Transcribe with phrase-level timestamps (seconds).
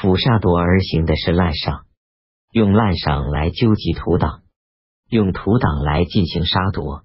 [0.00, 1.84] 抚沙夺而行的是滥赏，
[2.52, 4.42] 用滥赏来纠集土党，
[5.10, 7.02] 用土党来进行杀夺，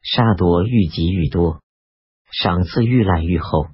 [0.00, 1.60] 杀夺愈积愈多，
[2.30, 3.66] 赏赐愈滥愈厚，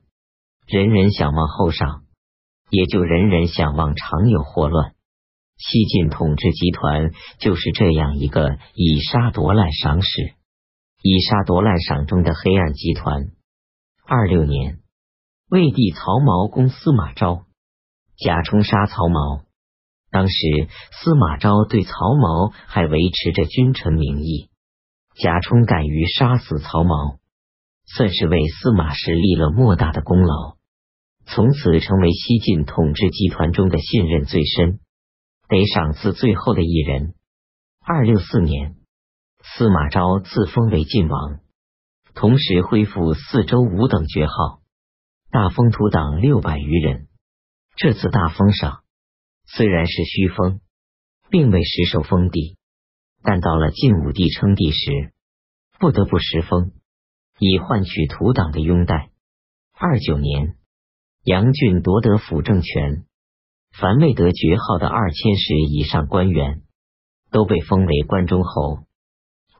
[0.67, 2.05] 人人想望后赏，
[2.71, 4.95] 也就人人想望常有祸乱。
[5.59, 10.33] 西晋统治集团就是这样一个以杀夺滥赏史，
[11.03, 13.33] 以杀夺滥赏中的黑暗集团。
[14.07, 14.79] 二六年，
[15.51, 17.43] 魏帝曹髦攻司马昭。
[18.19, 19.45] 贾充杀曹髦，
[20.11, 20.35] 当时
[20.91, 24.49] 司马昭对曹髦还维持着君臣名义。
[25.15, 27.19] 贾充敢于杀死曹髦，
[27.85, 30.57] 算是为司马氏立了莫大的功劳，
[31.27, 34.81] 从此成为西晋统治集团中的信任最深、
[35.49, 37.15] 得赏赐最后的一人。
[37.85, 38.77] 二六四年，
[39.43, 41.41] 司马昭自封为晋王，
[42.15, 44.61] 同时恢复四州五等爵号，
[45.31, 47.09] 大封土党六百余人。
[47.77, 48.85] 这次大封赏
[49.45, 50.61] 虽然是虚封，
[51.29, 52.57] 并未实受封地，
[53.23, 55.13] 但到了晋武帝称帝时，
[55.79, 56.73] 不得不实封，
[57.39, 59.11] 以换取土党的拥戴。
[59.75, 60.57] 二九年，
[61.23, 63.05] 杨俊夺得辅政权，
[63.79, 66.63] 凡未得爵号的二千石以上官员，
[67.31, 68.87] 都被封为关中侯。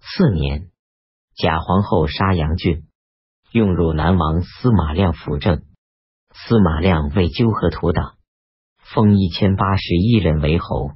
[0.01, 0.71] 次年，
[1.37, 2.87] 贾皇后杀杨俊，
[3.53, 5.66] 用汝南王司马亮辅政。
[6.39, 8.19] 司马亮为纠合土党，
[8.93, 10.91] 封一千八十一人为侯。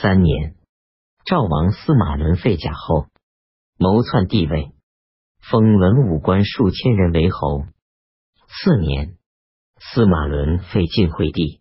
[0.00, 0.56] 三年，
[1.26, 3.06] 赵王司马伦废贾后，
[3.78, 4.72] 谋篡帝位，
[5.40, 7.64] 封文武官数千人为侯。
[8.48, 9.18] 四年，
[9.78, 11.60] 司马伦废晋惠帝，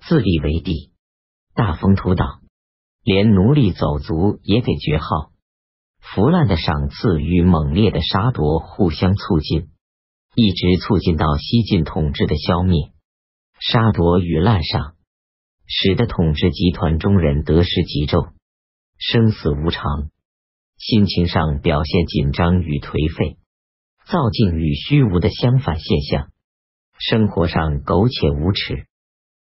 [0.00, 0.92] 自立为帝，
[1.54, 2.42] 大封土党，
[3.02, 5.32] 连奴隶走卒也给爵号。
[5.98, 9.68] 腐烂的赏赐与猛烈的杀夺互相促进。
[10.42, 12.92] 一直促进到西晋统治的消灭、
[13.60, 14.94] 杀夺与滥杀，
[15.66, 18.32] 使得统治集团中人得失极重，
[18.96, 20.08] 生死无常，
[20.78, 23.36] 心情上表现紧张与颓废，
[24.06, 26.30] 造境与虚无的相反现象，
[26.98, 28.86] 生活上苟且无耻，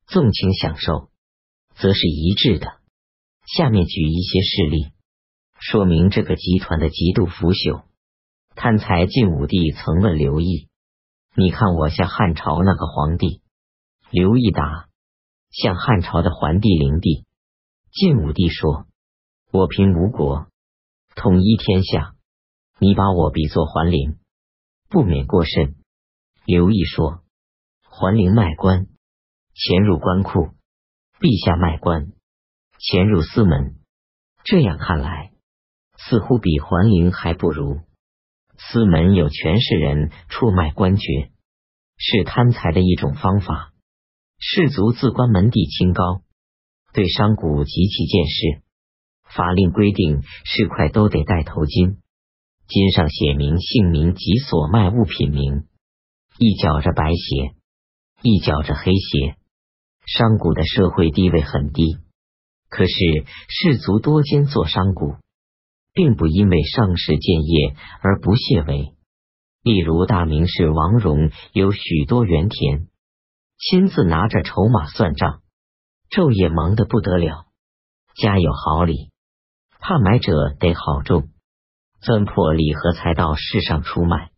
[0.07, 1.09] 纵情享受，
[1.75, 2.69] 则是一致的。
[3.47, 4.93] 下面举一些事例，
[5.59, 7.83] 说明这个集团的极度腐朽。
[8.55, 10.69] 贪财晋武帝曾问刘毅。
[11.37, 13.43] 你看我像汉朝那个皇帝，
[14.11, 14.89] 刘毅答：
[15.51, 17.27] 像汉朝的桓帝、灵帝。
[17.91, 18.87] 晋武帝说：
[19.51, 20.47] 我平吴国，
[21.17, 22.15] 统一天下，
[22.79, 24.21] 你把我比作桓灵，
[24.89, 25.75] 不免过甚。
[26.45, 27.25] 刘毅说：
[27.83, 28.87] 桓灵卖官，
[29.55, 30.55] 潜入官库；
[31.19, 32.13] 陛下卖官，
[32.79, 33.81] 潜入司门。
[34.45, 35.33] 这样看来，
[35.97, 37.81] 似乎比桓灵还不如。
[38.59, 41.31] 司门有权势人出卖官爵，
[41.97, 43.73] 是贪财的一种方法。
[44.39, 46.23] 士族自关门第清高，
[46.93, 48.63] 对商贾极其见识。
[49.25, 51.97] 法令规定，市侩都得戴头巾，
[52.69, 55.67] 巾上写明姓名及所卖物品名。
[56.39, 57.55] 一脚着白鞋，
[58.23, 59.37] 一脚着黑鞋。
[60.07, 61.97] 商贾的社会地位很低，
[62.69, 62.93] 可是
[63.49, 65.19] 士族多兼做商贾。
[65.95, 68.93] 并不因为上士建业而不屑为。
[69.63, 72.89] 例如大名士王戎有许多园田，
[73.57, 75.41] 亲自拿着筹码算账，
[76.11, 77.47] 昼夜忙得不得了。
[78.17, 79.11] 家有好礼，
[79.81, 81.31] 怕买者得好重，
[82.01, 84.33] 钻破礼盒才到市上出卖。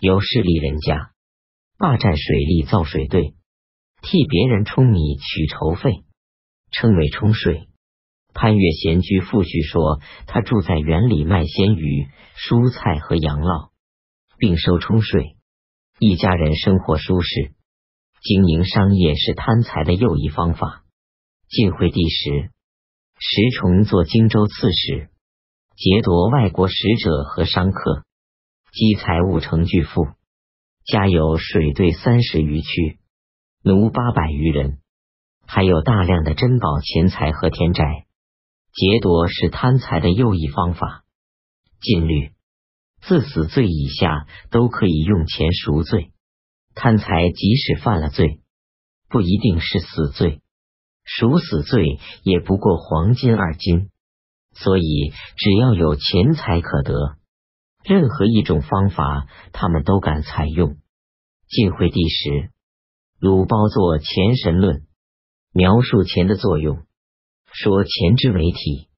[0.00, 1.12] 有势力人家
[1.78, 3.34] 霸占水利造水队，
[4.02, 6.04] 替别人充米取筹费，
[6.72, 7.68] 称为充税。
[8.40, 12.06] 潘岳闲居父婿说，他住在园里卖鲜鱼、
[12.36, 13.70] 蔬菜和羊酪，
[14.38, 15.34] 并收充税，
[15.98, 17.50] 一家人生活舒适。
[18.22, 20.84] 经营商业是贪财的又一方法。
[21.48, 22.52] 晋惠帝时，
[23.18, 25.08] 石崇做荆州刺史，
[25.74, 28.04] 劫夺外国使者和商客，
[28.70, 30.06] 积财物成巨富，
[30.86, 33.00] 家有水队三十余区，
[33.64, 34.78] 奴八百余人，
[35.44, 38.04] 还有大量的珍宝钱财和田宅。
[38.78, 41.02] 劫夺是贪财的又一方法。
[41.80, 42.30] 禁律
[43.00, 46.12] 自死罪以下都可以用钱赎罪。
[46.76, 48.40] 贪财即使犯了罪，
[49.08, 50.42] 不一定是死罪，
[51.02, 53.90] 赎死罪也不过黄金二斤。
[54.52, 57.16] 所以只要有钱财可得，
[57.82, 60.76] 任何一种方法他们都敢采用。
[61.48, 62.50] 晋惠帝时，
[63.18, 64.76] 鲁包作《钱神论》，
[65.52, 66.86] 描述钱的作用。
[67.52, 68.88] 说钱之为体，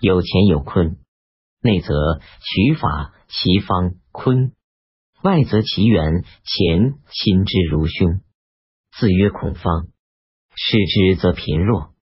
[0.00, 0.98] 有钱有坤，
[1.60, 4.54] 内则取法其方坤，
[5.22, 8.20] 外则其源钱亲之如兄，
[8.98, 9.88] 自曰孔方。
[10.58, 11.92] 失之则贫弱，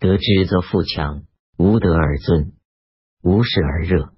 [0.00, 1.24] 得之则富强。
[1.56, 2.52] 无德而尊，
[3.22, 4.12] 无事而热。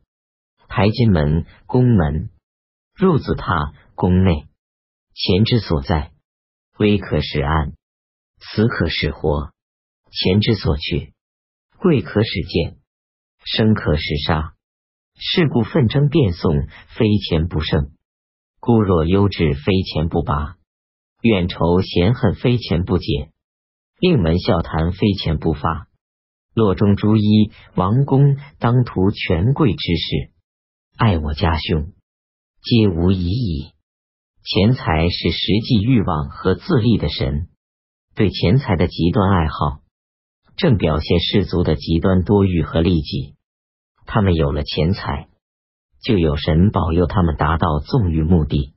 [0.69, 2.31] 台金门、宫门，
[2.95, 4.47] 入子榻宫内，
[5.13, 6.13] 钱之所在，
[6.79, 7.75] 危可使安，
[8.39, 9.53] 死可使活。
[10.19, 11.13] 钱之所去，
[11.79, 12.79] 贵可使贱，
[13.45, 14.55] 生可使杀。
[15.19, 17.91] 是故纷争辩讼，非钱不胜；
[18.59, 20.57] 孤弱优质，非钱不拔；
[21.21, 23.31] 怨仇嫌恨，非钱不解；
[24.01, 25.89] 令门笑谈，非钱不发。
[26.55, 30.33] 洛中诸一王公当图权贵之事，
[30.97, 31.93] 爱我家兄，
[32.63, 33.73] 皆无疑矣。
[34.43, 37.49] 钱财是实际欲望和自立的神，
[38.15, 39.83] 对钱财的极端爱好，
[40.57, 43.35] 正表现氏族的极端多欲和利己。
[44.07, 45.29] 他们有了钱财，
[46.03, 48.76] 就有神保佑他们达到纵欲目的。